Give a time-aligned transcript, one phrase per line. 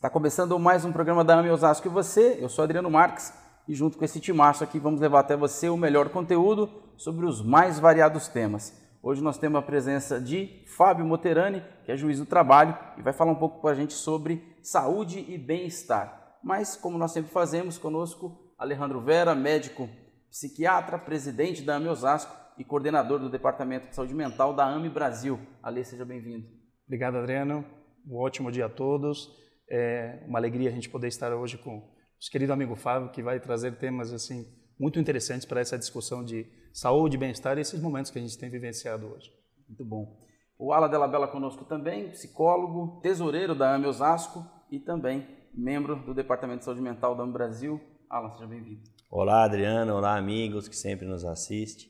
[0.00, 3.34] Está começando mais um programa da AME Osasco e você, eu sou Adriano Marques
[3.68, 7.42] e junto com esse timaço aqui vamos levar até você o melhor conteúdo sobre os
[7.42, 8.74] mais variados temas.
[9.02, 13.12] Hoje nós temos a presença de Fábio Moterani, que é juiz do trabalho e vai
[13.12, 16.38] falar um pouco com a gente sobre saúde e bem-estar.
[16.42, 19.86] Mas, como nós sempre fazemos, conosco Alejandro Vera, médico
[20.30, 25.38] psiquiatra, presidente da AME Osasco e coordenador do Departamento de Saúde Mental da AME Brasil.
[25.62, 26.46] Ale, seja bem-vindo.
[26.86, 27.66] Obrigado, Adriano.
[28.08, 29.49] Um ótimo dia a todos.
[29.70, 33.38] É uma alegria a gente poder estar hoje com o querido amigo Fábio, que vai
[33.38, 34.44] trazer temas assim
[34.78, 38.50] muito interessantes para essa discussão de saúde, bem-estar e esses momentos que a gente tem
[38.50, 39.30] vivenciado hoje.
[39.68, 40.18] Muito bom.
[40.58, 46.12] O Ala Della Bella conosco também, psicólogo, tesoureiro da AME Osasco e também membro do
[46.12, 47.80] Departamento de Saúde Mental da AME Brasil.
[48.08, 48.82] Alan, seja bem-vindo.
[49.10, 49.94] Olá, Adriano.
[49.94, 51.88] Olá, amigos que sempre nos assistem.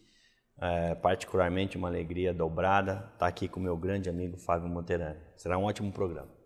[0.60, 5.18] É, particularmente uma alegria dobrada estar aqui com meu grande amigo Fábio Monterani.
[5.36, 6.39] Será um ótimo programa.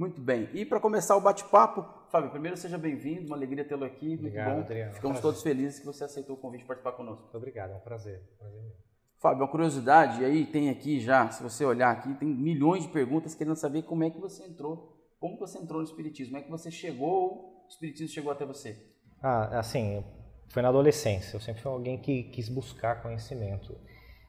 [0.00, 0.48] Muito bem.
[0.54, 4.06] E para começar o bate-papo, Fábio, primeiro seja bem-vindo, uma alegria tê-lo aqui.
[4.06, 4.60] Muito obrigado, bom.
[4.60, 4.94] Adriano.
[4.94, 5.22] Ficamos prazer.
[5.22, 7.24] todos felizes que você aceitou o convite de participar conosco.
[7.24, 8.22] Muito obrigado, é um prazer.
[8.38, 8.76] prazer mesmo.
[9.20, 13.34] Fábio, uma curiosidade, aí tem aqui já, se você olhar aqui, tem milhões de perguntas
[13.34, 16.50] querendo saber como é que você entrou, como você entrou no Espiritismo, como é que
[16.50, 18.82] você chegou, o Espiritismo chegou até você.
[19.22, 20.02] Ah, assim,
[20.48, 21.36] foi na adolescência.
[21.36, 23.76] Eu sempre fui alguém que quis buscar conhecimento.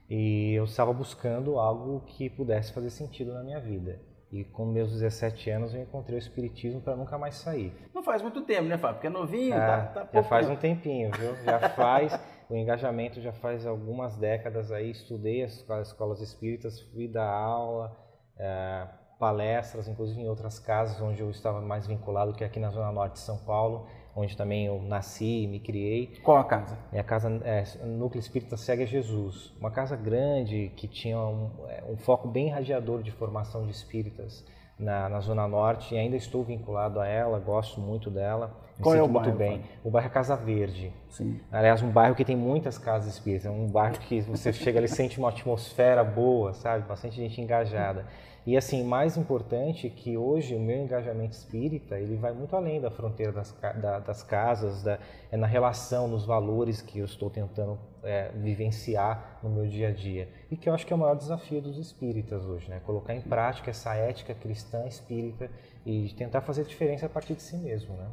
[0.10, 4.11] E eu estava buscando algo que pudesse fazer sentido na minha vida.
[4.32, 7.74] E com meus 17 anos eu encontrei o Espiritismo para nunca mais sair.
[7.94, 8.96] Não faz muito tempo, né, Fábio?
[8.96, 10.58] Porque é novinho, Ah, tá, tá já pouco faz tempo.
[10.58, 11.36] um tempinho, viu?
[11.44, 12.18] Já faz,
[12.50, 14.90] o engajamento já faz algumas décadas aí.
[14.92, 17.94] Estudei as escolas- escolas espíritas, fui dar aula,
[18.40, 18.88] eh,
[19.20, 22.92] palestras, inclusive em outras casas onde eu estava mais vinculado, que é aqui na Zona
[22.92, 26.20] Norte de São Paulo, onde também eu nasci e me criei.
[26.24, 26.78] Qual a casa?
[26.92, 31.84] Minha casa é Núcleo Espírita Segue a Jesus, uma casa grande que tinha um, é,
[31.90, 34.46] um foco bem radiador de formação de espíritas
[34.78, 38.96] na, na Zona Norte e ainda estou vinculado a ela, gosto muito dela, me Qual
[38.96, 39.62] é o muito bairro, bem.
[39.84, 40.92] O bairro é Casa Verde.
[41.10, 41.40] Sim.
[41.52, 44.90] Aliás, um bairro que tem muitas casas espíritas, um bairro que você chega ali e
[44.90, 46.88] sente uma atmosfera boa, sabe?
[46.88, 48.06] Bastante gente engajada.
[48.46, 52.90] E assim, mais importante que hoje o meu engajamento espírita, ele vai muito além da
[52.90, 54.98] fronteira das, da- das casas, da,
[55.32, 59.92] é na relação, nos valores que eu estou tentando é, vivenciar no meu dia a
[59.92, 60.28] dia.
[60.50, 62.82] E que eu acho que é o maior desafio dos espíritas hoje, né?
[62.84, 65.48] Colocar em prática essa ética cristã espírita
[65.86, 68.08] e tentar fazer diferença a partir de si mesmo, né?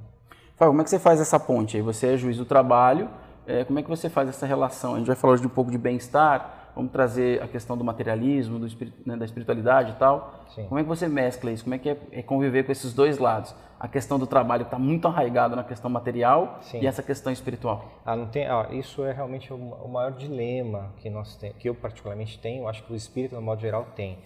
[0.56, 1.82] Fábio, como é que você faz essa ponte aí?
[1.82, 3.08] Você é juiz do trabalho,
[3.46, 4.94] é, como é que você faz essa relação?
[4.94, 8.58] A gente vai falar hoje um pouco de bem-estar, vamos trazer a questão do materialismo,
[8.58, 10.44] do espiri- né, da espiritualidade e tal.
[10.54, 10.64] Sim.
[10.68, 11.64] Como é que você mescla isso?
[11.64, 13.54] Como é que é, é conviver com esses dois lados?
[13.80, 16.80] A questão do trabalho está muito arraigada na questão material Sim.
[16.80, 17.84] e essa questão espiritual.
[18.06, 21.68] Ah, não tem, ah, isso é realmente o, o maior dilema que nós tem, que
[21.68, 24.18] eu particularmente tenho, acho que o espírito no modo geral tem.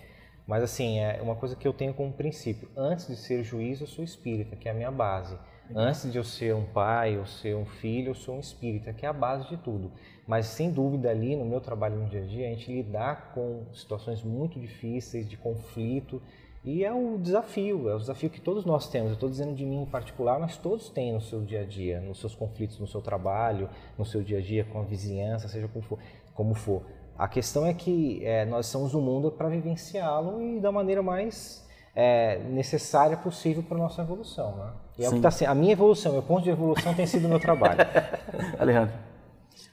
[0.47, 2.69] Mas assim, é uma coisa que eu tenho como princípio.
[2.77, 5.39] Antes de ser juiz, eu sou espírita, que é a minha base.
[5.75, 9.07] Antes de eu ser um pai, eu ser um filho, eu sou um espírita, que
[9.07, 9.91] é a base de tudo.
[10.27, 13.65] Mas sem dúvida ali no meu trabalho no dia a dia, a gente lidar com
[13.73, 16.21] situações muito difíceis, de conflito,
[16.65, 19.09] e é o desafio, é o desafio que todos nós temos.
[19.09, 22.01] Eu estou dizendo de mim em particular, mas todos têm no seu dia a dia,
[22.01, 23.69] nos seus conflitos, no seu trabalho,
[23.99, 25.99] no seu dia a dia com a vizinhança, seja como for.
[26.35, 26.83] Como for.
[27.19, 31.67] A questão é que é, nós somos o mundo para vivenciá-lo e da maneira mais
[31.95, 34.57] é, necessária possível para a nossa evolução.
[34.57, 34.73] Né?
[34.99, 35.21] E é o Sim.
[35.21, 37.79] que tá, a minha evolução, meu ponto de evolução tem sido o meu trabalho.
[38.59, 38.95] Alejandro.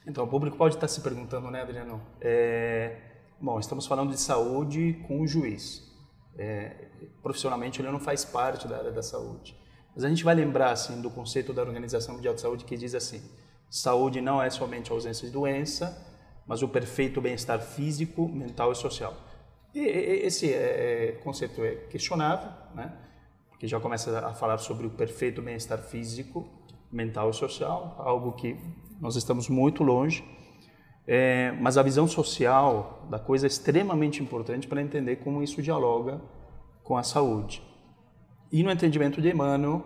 [0.06, 2.00] Então, o público pode estar se perguntando, né, Adriano?
[2.20, 2.96] É,
[3.40, 5.88] bom, estamos falando de saúde com o juiz.
[6.36, 6.88] É,
[7.22, 9.58] profissionalmente, ele não faz parte da área da saúde.
[9.94, 12.94] Mas a gente vai lembrar, assim, do conceito da Organização Mundial de Saúde que diz
[12.94, 13.22] assim,
[13.68, 16.06] saúde não é somente a ausência de doença,
[16.46, 19.14] mas o perfeito bem-estar físico, mental e social.
[19.74, 22.92] E, esse é, conceito é questionável, né?
[23.50, 26.48] Porque já começa a falar sobre o perfeito bem-estar físico,
[26.90, 28.56] mental e social, algo que
[29.00, 30.24] nós estamos muito longe.
[31.06, 36.20] É, mas a visão social da coisa é extremamente importante para entender como isso dialoga
[36.84, 37.62] com a saúde.
[38.52, 39.84] E no entendimento de Emmanuel,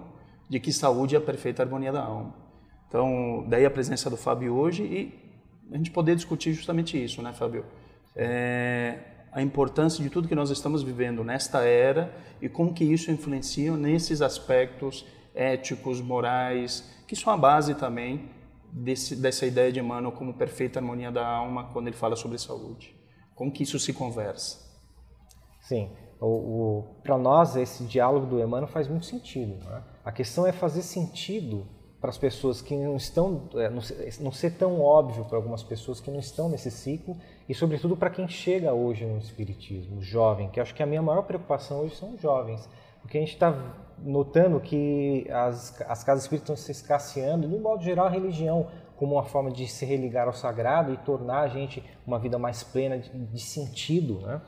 [0.49, 2.35] de que saúde é a perfeita harmonia da alma.
[2.88, 5.25] Então, daí a presença do Fábio hoje e
[5.73, 7.64] a gente poder discutir justamente isso, né, Fábio?
[8.14, 13.10] É, a importância de tudo que nós estamos vivendo nesta era e como que isso
[13.10, 15.04] influencia nesses aspectos
[15.34, 18.31] éticos, morais, que são a base também
[18.72, 22.94] desse, dessa ideia de Emmanuel como perfeita harmonia da alma quando ele fala sobre saúde.
[23.34, 24.72] Como que isso se conversa?
[25.62, 25.90] Sim,
[27.02, 29.56] para nós esse diálogo do Emmanuel faz muito sentido.
[29.64, 29.82] Né?
[30.04, 31.66] A questão é fazer sentido
[32.05, 33.71] para as pessoas que não estão, é,
[34.21, 37.17] não, ser- tão óbvio para algumas pessoas que não estão nesse ciclo
[37.49, 41.23] e sobretudo para quem chega hoje no espiritismo, jovem, que acho que a minha maior
[41.23, 42.69] preocupação hoje são os jovens,
[43.01, 43.59] porque a gente está
[43.97, 48.67] notando que as, as casas espíritas estão se escasseando, no modo geral, a religião
[48.99, 52.62] como uma forma de se religar ao sagrado e tornar a gente uma vida mais
[52.62, 54.21] plena de, de sentido.
[54.21, 54.43] Né?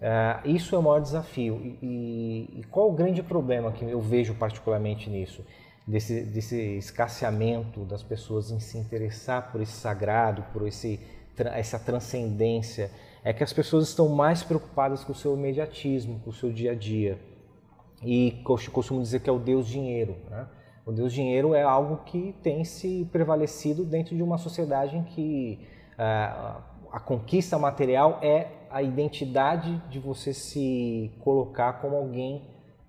[0.00, 1.60] Uh, isso é o maior desafio.
[1.62, 5.44] E, e, e, qual o grande problema que eu vejo particularmente nisso?
[5.86, 10.98] Desse, desse escasseamento das pessoas em se interessar por esse sagrado, por esse,
[11.36, 12.90] essa transcendência,
[13.22, 16.72] é que as pessoas estão mais preocupadas com o seu imediatismo, com o seu dia
[16.72, 17.18] a dia.
[18.02, 20.16] E costumo dizer que é o Deus dinheiro.
[20.28, 20.46] Né?
[20.84, 25.66] O Deus dinheiro é algo que tem se prevalecido dentro de uma sociedade em que
[25.94, 26.62] uh,
[26.92, 32.42] a conquista material é a identidade de você se colocar como alguém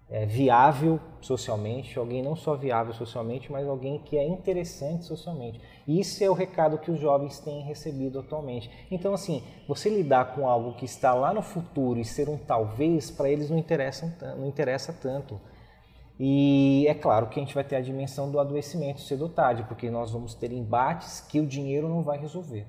[0.10, 5.60] é, viável socialmente, alguém não só viável socialmente, mas alguém que é interessante socialmente.
[5.86, 8.70] E isso é o recado que os jovens têm recebido atualmente.
[8.90, 13.12] Então, assim, você lidar com algo que está lá no futuro e ser um talvez,
[13.12, 15.40] para eles não interessa, não interessa tanto.
[16.20, 19.64] E é claro que a gente vai ter a dimensão do adoecimento cedo ou tarde,
[19.64, 22.66] porque nós vamos ter embates que o dinheiro não vai resolver.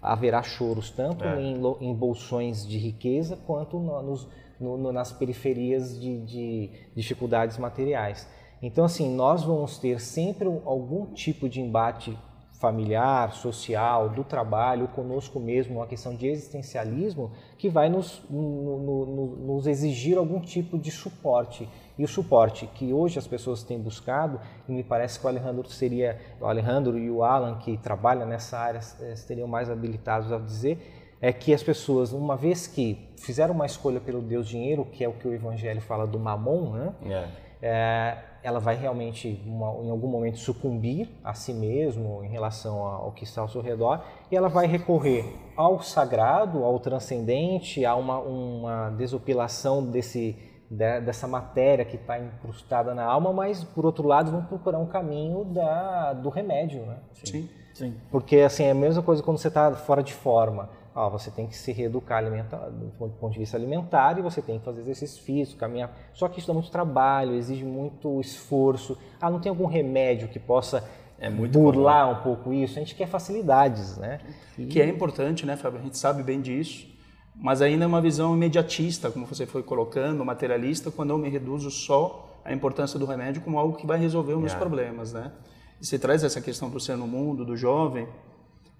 [0.00, 1.40] Haverá choros tanto é.
[1.40, 4.28] em, em bolsões de riqueza quanto no, nos,
[4.60, 8.28] no, no, nas periferias de, de dificuldades materiais.
[8.62, 12.16] Então, assim, nós vamos ter sempre algum tipo de embate
[12.62, 19.36] familiar, social, do trabalho, conosco mesmo, uma questão de existencialismo que vai nos, no, no,
[19.36, 21.68] nos exigir algum tipo de suporte.
[21.98, 25.68] E o suporte que hoje as pessoas têm buscado, e me parece que o Alejandro
[25.68, 31.01] seria, o Alejandro e o Alan que trabalham nessa área seriam mais habilitados a dizer,
[31.22, 35.08] é que as pessoas, uma vez que fizeram uma escolha pelo Deus dinheiro, que é
[35.08, 36.92] o que o Evangelho fala do mamon, né?
[37.00, 37.28] Yeah.
[37.62, 37.68] É.
[37.68, 43.12] é, ela vai realmente, uma, em algum momento, sucumbir a si mesmo em relação ao
[43.12, 45.24] que está ao seu redor, e ela vai recorrer
[45.56, 50.36] ao sagrado, ao transcendente, a uma, uma desopilação desse,
[50.68, 55.44] dessa matéria que está incrustada na alma, mas, por outro lado, vão procurar um caminho
[55.44, 56.84] da, do remédio.
[56.84, 56.96] Né?
[57.12, 57.48] Sim.
[57.72, 57.94] Sim.
[58.10, 61.46] Porque assim, é a mesma coisa quando você está fora de forma ó, você tem
[61.46, 65.22] que se reeducar alimentar, do ponto de vista alimentar e você tem que fazer exercício
[65.22, 65.96] físico, caminhar.
[66.12, 68.98] Só que isso dá muito trabalho, exige muito esforço.
[69.20, 70.84] Ah, não tem algum remédio que possa
[71.18, 72.78] é burlar um pouco isso?
[72.78, 74.18] A gente quer facilidades, né?
[74.58, 74.66] E...
[74.66, 75.78] Que é importante, né, Fábio?
[75.78, 76.90] A gente sabe bem disso.
[77.34, 81.70] Mas ainda é uma visão imediatista, como você foi colocando, materialista, quando eu me reduzo
[81.70, 84.58] só a importância do remédio como algo que vai resolver os meus é.
[84.58, 85.32] problemas, né?
[85.80, 88.06] E você traz essa questão do ser no mundo, do jovem,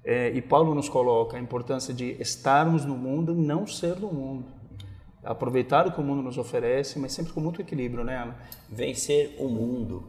[0.05, 4.09] é, e Paulo nos coloca a importância de estarmos no mundo e não ser do
[4.09, 4.47] mundo.
[5.23, 8.37] Aproveitar o que o mundo nos oferece, mas sempre com muito equilíbrio, né, Ana?
[8.69, 10.05] Vencer o mundo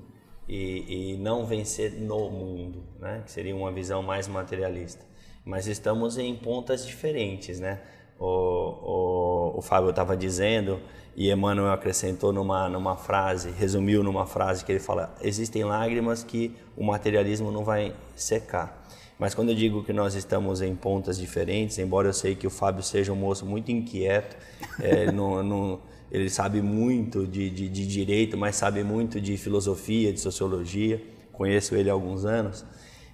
[0.47, 3.21] e, e não vencer no mundo, né?
[3.23, 5.05] Que seria uma visão mais materialista.
[5.45, 7.79] Mas estamos em pontas diferentes, né?
[8.19, 10.79] O, o, o Fábio estava dizendo
[11.15, 16.55] e Emmanuel acrescentou numa, numa frase, resumiu numa frase que ele fala: existem lágrimas que
[16.75, 18.83] o materialismo não vai secar.
[19.23, 22.49] Mas quando eu digo que nós estamos em pontas diferentes, embora eu sei que o
[22.49, 24.35] Fábio seja um moço muito inquieto,
[24.81, 25.79] é, no, no,
[26.11, 31.73] ele sabe muito de, de, de, direito, mas sabe muito de filosofia, de sociologia, conheço
[31.73, 32.65] ele há alguns anos.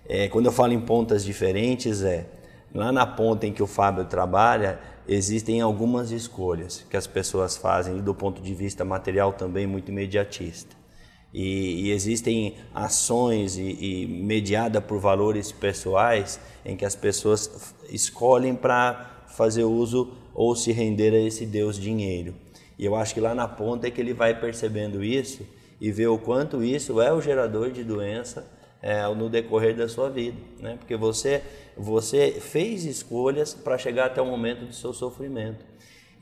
[0.07, 2.25] É, quando eu falo em pontas diferentes, é
[2.73, 8.01] lá na ponta em que o Fábio trabalha, existem algumas escolhas que as pessoas fazem
[8.01, 10.75] do ponto de vista material também muito imediatista.
[11.33, 18.55] E, e existem ações e, e mediada por valores pessoais em que as pessoas escolhem
[18.55, 22.33] para fazer uso ou se render a esse Deus dinheiro.
[22.77, 25.45] E eu acho que lá na ponta é que ele vai percebendo isso
[25.79, 28.45] e vê o quanto isso é o gerador de doença
[28.81, 30.77] é, no decorrer da sua vida, né?
[30.77, 31.41] Porque você
[31.77, 35.63] você fez escolhas para chegar até o momento do seu sofrimento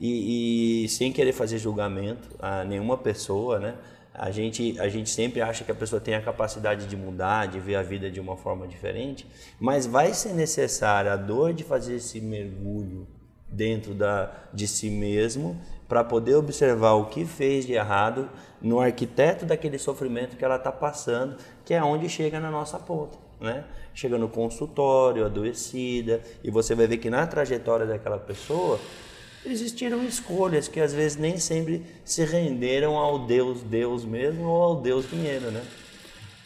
[0.00, 3.74] e, e sem querer fazer julgamento a nenhuma pessoa, né?
[4.18, 7.60] A gente, a gente sempre acha que a pessoa tem a capacidade de mudar, de
[7.60, 9.24] ver a vida de uma forma diferente,
[9.60, 13.06] mas vai ser necessária a dor de fazer esse mergulho
[13.48, 15.58] dentro da, de si mesmo
[15.88, 18.28] para poder observar o que fez de errado
[18.60, 23.16] no arquiteto daquele sofrimento que ela está passando, que é onde chega na nossa ponta.
[23.40, 23.64] Né?
[23.94, 28.80] Chega no consultório, adoecida, e você vai ver que na trajetória daquela pessoa
[29.44, 34.76] existiram escolhas que às vezes nem sempre se renderam ao Deus Deus mesmo ou ao
[34.76, 35.62] Deus dinheiro, né?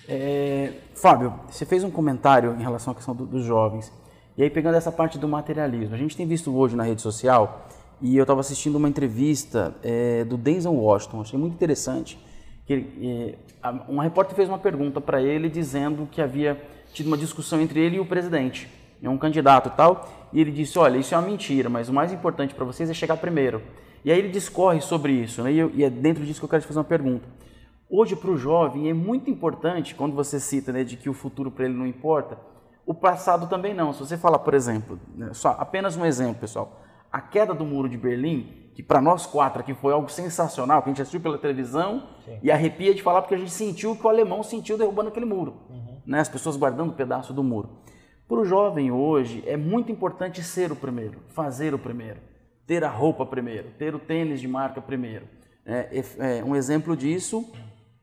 [0.08, 3.92] É, Fábio, você fez um comentário em relação à questão do, dos jovens.
[4.36, 7.68] E aí pegando essa parte do materialismo, a gente tem visto hoje na rede social
[8.00, 12.18] e eu estava assistindo uma entrevista é, do Denzel Washington, achei muito interessante.
[12.66, 16.60] Que ele, é, uma repórter fez uma pergunta para ele dizendo que havia
[16.92, 18.68] tido uma discussão entre ele e o presidente,
[19.02, 21.92] é um candidato e tal, e ele disse: Olha, isso é uma mentira, mas o
[21.92, 23.62] mais importante para vocês é chegar primeiro.
[24.04, 25.52] E aí ele discorre sobre isso, né?
[25.52, 27.28] e, eu, e é dentro disso que eu quero te fazer uma pergunta.
[27.88, 31.50] Hoje, para o jovem, é muito importante, quando você cita né, de que o futuro
[31.50, 32.38] para ele não importa,
[32.86, 33.92] o passado também não.
[33.92, 36.80] Se você falar, por exemplo, né, só apenas um exemplo, pessoal,
[37.12, 40.88] a queda do muro de Berlim, que para nós quatro aqui foi algo sensacional, que
[40.88, 42.38] a gente assistiu pela televisão Sim.
[42.42, 45.26] e arrepia de falar porque a gente sentiu o que o alemão sentiu derrubando aquele
[45.26, 46.00] muro, uhum.
[46.06, 46.20] né?
[46.20, 47.68] as pessoas guardando o um pedaço do muro.
[48.32, 52.18] Para o jovem hoje é muito importante ser o primeiro, fazer o primeiro,
[52.66, 55.28] ter a roupa primeiro, ter o tênis de marca primeiro.
[55.66, 57.52] É, é, um exemplo disso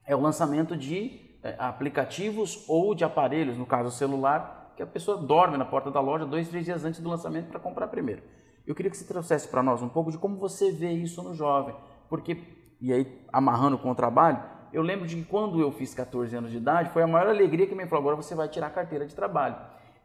[0.05, 5.17] é o lançamento de é, aplicativos ou de aparelhos, no caso celular, que a pessoa
[5.17, 8.21] dorme na porta da loja dois, três dias antes do lançamento para comprar primeiro.
[8.67, 11.33] Eu queria que você trouxesse para nós um pouco de como você vê isso no
[11.33, 11.74] jovem,
[12.07, 12.38] porque,
[12.79, 16.51] e aí amarrando com o trabalho, eu lembro de que quando eu fiz 14 anos
[16.51, 19.07] de idade, foi a maior alegria que me falou, agora você vai tirar a carteira
[19.07, 19.55] de trabalho.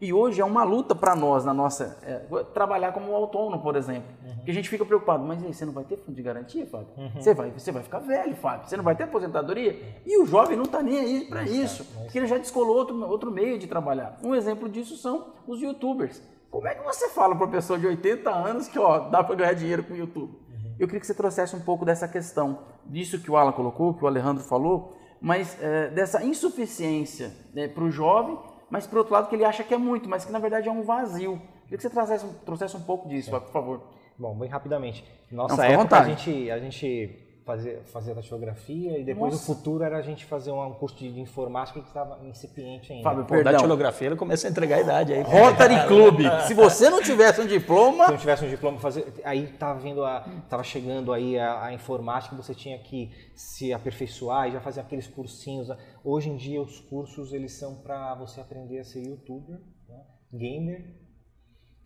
[0.05, 1.97] E hoje é uma luta para nós, na nossa.
[2.03, 2.19] É,
[2.53, 4.11] trabalhar como autônomo, por exemplo.
[4.23, 4.45] Uhum.
[4.45, 6.89] Que a gente fica preocupado, mas aí, você não vai ter fundo de garantia, Fábio?
[6.95, 7.11] Uhum.
[7.15, 8.69] Você, vai, você vai ficar velho, Fábio.
[8.69, 9.81] Você não vai ter aposentadoria?
[10.05, 13.31] E o jovem não está nem aí para isso, porque ele já descolou outro, outro
[13.31, 14.19] meio de trabalhar.
[14.23, 16.23] Um exemplo disso são os youtubers.
[16.51, 19.37] Como é que você fala para uma pessoa de 80 anos que ó, dá para
[19.37, 20.33] ganhar dinheiro com o YouTube?
[20.33, 20.75] Uhum.
[20.79, 24.05] Eu queria que você trouxesse um pouco dessa questão, disso que o Alan colocou, que
[24.05, 28.39] o Alejandro falou, mas é, dessa insuficiência né, para o jovem
[28.75, 30.73] mas por outro lado que ele acha que é muito, mas que na verdade é
[30.73, 31.41] um vazio.
[31.63, 33.81] Queria que você trouxesse, trouxesse um pouco disso, por favor.
[34.19, 35.05] Bom, bem rapidamente.
[35.31, 39.53] Nossa Não, época a gente, a gente fazia, fazia datilografia e depois Nossa.
[39.53, 43.05] o futuro era a gente fazer um curso de informática que estava incipiente ainda.
[43.05, 45.23] Fábio, Pô, datilografia ele começa a entregar a idade aí.
[45.23, 46.21] Rotary Club.
[46.47, 48.07] Se você não tivesse um diploma...
[48.07, 51.73] Se não tivesse um diploma, fazer, aí estava vindo a, tava chegando aí a, a
[51.73, 55.69] informática, você tinha que se aperfeiçoar e já fazer aqueles cursinhos.
[56.03, 60.01] Hoje em dia os cursos eles são para você aprender a ser youtuber, né?
[60.33, 60.95] gamer.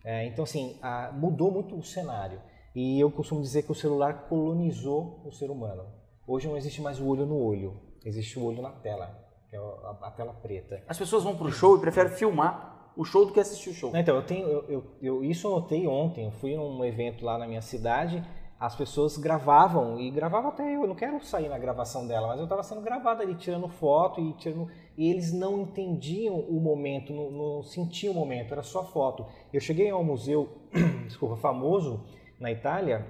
[0.05, 2.41] É, então assim, a, mudou muito o cenário.
[2.75, 5.85] E eu costumo dizer que o celular colonizou o ser humano.
[6.27, 9.17] Hoje não existe mais o olho no olho, existe o olho na tela,
[9.49, 10.83] que é a, a tela preta.
[10.87, 13.73] As pessoas vão para o show e preferem filmar o show do que assistir o
[13.73, 13.91] show.
[13.95, 16.25] Então, eu tenho, eu, eu, eu, isso eu notei ontem.
[16.25, 18.23] Eu fui num evento lá na minha cidade,
[18.59, 20.81] as pessoas gravavam e gravavam até eu.
[20.81, 24.19] Eu não quero sair na gravação dela, mas eu estava sendo gravado ali, tirando foto
[24.19, 24.67] e tirando.
[24.97, 29.25] E eles não entendiam o momento, não, não sentiam o momento, era só foto.
[29.53, 30.49] Eu cheguei ao museu,
[31.07, 32.03] desculpa, famoso
[32.39, 33.05] na Itália,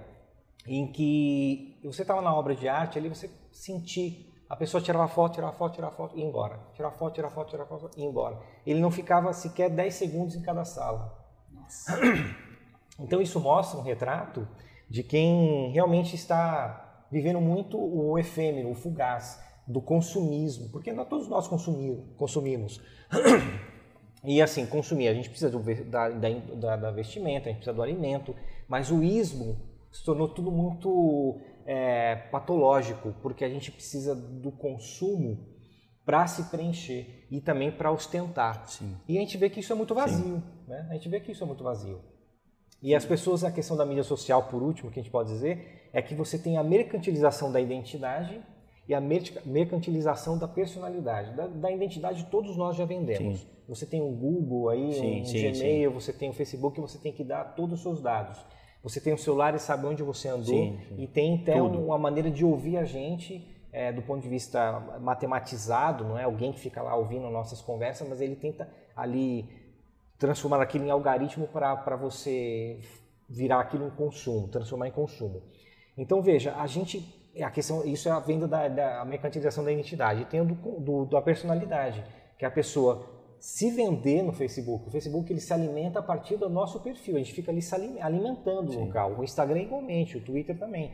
[0.67, 5.35] em que você estava na obra de arte, ali você sentia a pessoa tirava foto,
[5.35, 6.59] tirava foto, tirava foto e ia embora.
[6.73, 8.39] Tirava foto, tirava foto, tirava foto e ia embora.
[8.65, 11.15] Ele não ficava sequer 10 segundos em cada sala.
[11.53, 11.97] Nossa.
[13.01, 14.45] Então isso mostra um retrato
[14.89, 21.29] de quem realmente está vivendo muito o efêmero, o fugaz, do consumismo, porque nós, todos
[21.29, 22.81] nós consumimos.
[24.23, 27.81] E assim, consumir, a gente precisa do, da, da, da vestimenta, a gente precisa do
[27.81, 28.35] alimento,
[28.67, 29.57] mas o ismo
[29.91, 35.47] se tornou tudo muito é, patológico, porque a gente precisa do consumo
[36.05, 38.67] para se preencher e também para ostentar.
[38.67, 38.97] Sim.
[39.07, 40.87] E a gente vê que isso é muito vazio, né?
[40.89, 42.01] A gente vê que isso é muito vazio.
[42.81, 45.89] E as pessoas, a questão da mídia social, por último, que a gente pode dizer,
[45.93, 48.41] é que você tem a mercantilização da identidade
[48.89, 51.35] e a mercantilização da personalidade.
[51.35, 53.41] Da, da identidade todos nós já vendemos.
[53.41, 53.47] Sim.
[53.67, 56.97] Você tem um Google aí, sim, um sim, Gmail, você tem o um Facebook, você
[56.97, 58.43] tem que dar todos os seus dados.
[58.81, 60.75] Você tem o um celular e sabe onde você andou.
[60.97, 61.79] E tem até Tudo.
[61.79, 66.51] uma maneira de ouvir a gente é, do ponto de vista matematizado, não é alguém
[66.51, 69.47] que fica lá ouvindo nossas conversas, mas ele tenta ali
[70.17, 72.79] transformar aquilo em algoritmo para você
[73.29, 75.43] virar aquilo em consumo, transformar em consumo.
[75.95, 80.21] Então veja, a gente a questão isso é a venda da, da mercantilização da identidade,
[80.21, 82.03] e tem do, do, da personalidade,
[82.37, 84.87] que é a pessoa se vender no Facebook.
[84.87, 87.15] O Facebook ele se alimenta a partir do nosso perfil.
[87.15, 88.77] A gente fica ali se alimentando Sim.
[88.77, 89.15] o local.
[89.17, 90.91] O Instagram igualmente, o Twitter também.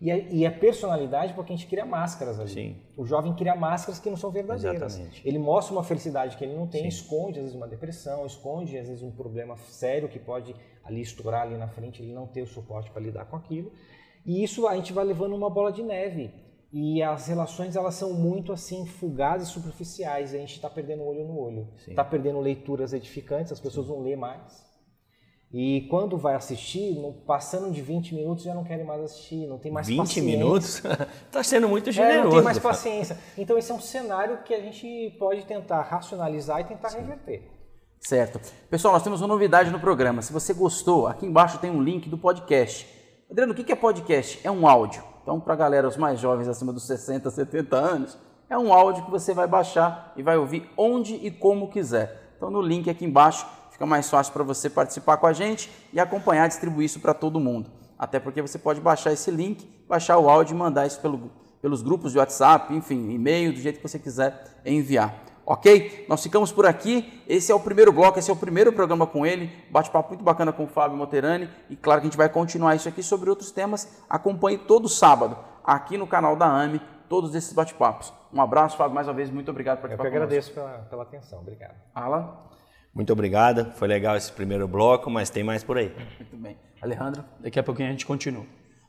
[0.00, 2.50] E a, e a personalidade porque a gente cria máscaras ali.
[2.50, 2.76] Sim.
[2.96, 4.94] O jovem cria máscaras que não são verdadeiras.
[4.94, 5.26] Exatamente.
[5.26, 6.88] Ele mostra uma felicidade que ele não tem, Sim.
[6.88, 10.54] esconde às vezes uma depressão, esconde às vezes um problema sério que pode
[10.84, 13.72] ali estourar ali na frente, ele não ter o suporte para lidar com aquilo.
[14.28, 16.30] E isso a gente vai levando uma bola de neve
[16.70, 20.34] e as relações elas são muito assim fugazes e superficiais.
[20.34, 23.50] A gente está perdendo olho no olho, está perdendo leituras edificantes.
[23.50, 23.92] As pessoas Sim.
[23.92, 24.68] vão ler mais.
[25.50, 26.94] E quando vai assistir,
[27.26, 30.22] passando de 20 minutos já não querem mais assistir, não tem mais 20 paciência.
[30.22, 30.82] 20 minutos?
[31.24, 32.20] Está sendo muito generoso.
[32.20, 33.18] É, não tem mais paciência.
[33.38, 36.98] Então esse é um cenário que a gente pode tentar racionalizar e tentar Sim.
[36.98, 37.50] reverter.
[37.98, 38.38] Certo.
[38.68, 40.20] Pessoal, nós temos uma novidade no programa.
[40.20, 42.97] Se você gostou, aqui embaixo tem um link do podcast.
[43.30, 44.40] Adriano, o que é podcast?
[44.42, 45.04] É um áudio.
[45.22, 48.18] Então, para a galera, os mais jovens, acima dos 60, 70 anos,
[48.48, 52.32] é um áudio que você vai baixar e vai ouvir onde e como quiser.
[52.38, 56.00] Então, no link aqui embaixo, fica mais fácil para você participar com a gente e
[56.00, 57.70] acompanhar, distribuir isso para todo mundo.
[57.98, 61.30] Até porque você pode baixar esse link, baixar o áudio e mandar isso pelo,
[61.60, 65.27] pelos grupos de WhatsApp, enfim, e-mail, do jeito que você quiser enviar.
[65.50, 66.04] Ok?
[66.06, 67.22] Nós ficamos por aqui.
[67.26, 69.50] Esse é o primeiro bloco, esse é o primeiro programa com ele.
[69.70, 71.48] Bate-papo muito bacana com o Fábio Moterani.
[71.70, 73.98] E claro que a gente vai continuar isso aqui sobre outros temas.
[74.10, 78.12] Acompanhe todo sábado aqui no canal da AME todos esses bate-papos.
[78.30, 79.30] Um abraço, Fábio, mais uma vez.
[79.30, 81.38] Muito obrigado por Eu que agradeço pela, pela atenção.
[81.38, 81.76] Obrigado.
[81.94, 82.28] Alan?
[82.94, 83.72] Muito obrigado.
[83.72, 85.94] Foi legal esse primeiro bloco, mas tem mais por aí.
[86.20, 86.58] Muito bem.
[86.82, 87.24] Alejandro?
[87.40, 88.44] Daqui a pouquinho a gente continua.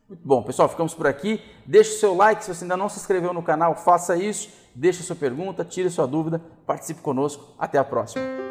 [0.10, 1.42] Muito bom, pessoal, ficamos por aqui.
[1.66, 4.50] Deixe o seu like, se você ainda não se inscreveu no canal, faça isso.
[4.80, 7.54] Deixe sua pergunta, tire sua dúvida, participe conosco.
[7.60, 8.49] Até a próxima.